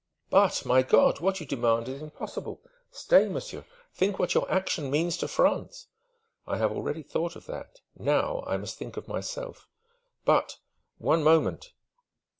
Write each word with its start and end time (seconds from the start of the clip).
"But 0.31 0.65
my 0.65 0.81
God! 0.81 1.19
what 1.19 1.39
you 1.39 1.45
demand 1.45 1.87
is 1.87 2.01
impossible! 2.01 2.59
Stay, 2.89 3.27
monsieur! 3.27 3.63
Think 3.93 4.17
what 4.17 4.33
your 4.33 4.49
action 4.49 4.89
means 4.89 5.15
to 5.17 5.27
France!" 5.27 5.89
"I 6.47 6.57
have 6.57 6.71
already 6.71 7.03
thought 7.03 7.35
of 7.35 7.45
that. 7.45 7.81
Now 7.95 8.43
I 8.47 8.57
must 8.57 8.79
think 8.79 8.97
of 8.97 9.07
myself." 9.07 9.67
"But 10.25 10.57
one 10.97 11.21
moment!" 11.23 11.73